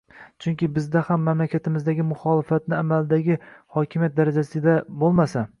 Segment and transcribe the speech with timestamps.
[0.43, 3.39] Chunki bizda ham mamlakatimizdagi muxolifatni amaldagi
[3.79, 5.47] hokimiyat darajasida bo‘lmasa